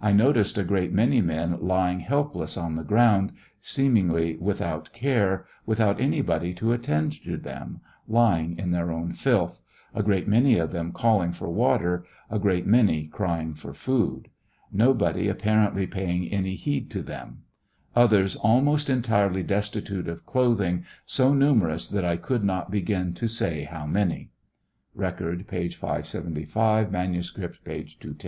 I 0.00 0.14
noticed 0.14 0.56
a 0.56 0.64
great 0.64 0.94
many 0.94 1.20
men 1.20 1.58
lying 1.60 2.00
helpless 2.00 2.56
on 2.56 2.76
the 2.76 2.82
ground, 2.82 3.32
seemingly 3.60 4.34
without 4.38 4.90
care, 4.94 5.44
without 5.66 6.00
anybody 6.00 6.54
to 6.54 6.72
attend 6.72 7.22
to 7.24 7.36
them, 7.36 7.82
lying 8.08 8.58
in 8.58 8.70
their 8.70 8.90
own 8.90 9.12
filth; 9.12 9.60
a 9.94 10.02
great 10.02 10.26
many 10.26 10.56
of 10.56 10.72
them 10.72 10.90
calling 10.90 11.32
for 11.32 11.50
water, 11.50 12.06
SI 12.32 12.38
gre^t 12.38 12.64
many 12.64 13.10
ciying 13.12 13.58
for 13.58 13.74
food; 13.74 14.28
nobody 14.72 15.28
apparently 15.28 15.86
paying 15.86 16.32
any 16.32 16.54
heed 16.54 16.90
to 16.92 17.02
them; 17.02 17.42
others 17.94 18.36
almost 18.36 18.88
entirely 18.88 19.42
destitute 19.42 20.08
of 20.08 20.24
clothing, 20.24 20.86
so 21.04 21.34
numerous 21.34 21.86
that 21.88 22.06
I 22.06 22.16
could 22.16 22.42
not 22.42 22.70
begin 22.70 23.12
to 23.12 23.28
say 23.28 23.64
how 23.64 23.84
many. 23.84 24.30
(Record,' 24.94 25.46
p. 25.46 25.68
575; 25.68 26.90
manuscript, 26.90 27.62
p. 27.66 27.82
210.) 27.84 28.24